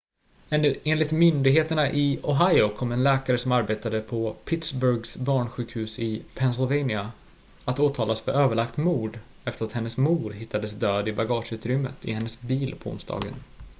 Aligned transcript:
enligt 0.83 1.11
myndigheterna 1.11 1.91
i 1.91 2.19
ohio 2.23 2.69
kommer 2.69 2.93
en 2.95 3.03
läkare 3.03 3.37
som 3.37 3.51
arbetade 3.51 3.99
på 4.01 4.35
pittsburghs 4.45 5.17
barnsjukhus 5.17 5.99
i 5.99 6.23
pennsylvania 6.35 7.11
att 7.65 7.79
åtalas 7.79 8.21
för 8.21 8.31
överlagt 8.31 8.77
mord 8.77 9.19
efter 9.45 9.65
att 9.65 9.71
hennes 9.73 9.97
mor 9.97 10.31
hittades 10.31 10.71
död 10.73 11.07
i 11.07 11.13
bagageutrymmet 11.13 12.05
i 12.05 12.11
hennes 12.11 12.41
bil 12.41 12.75
på 12.79 12.89
onsdagen 12.89 13.33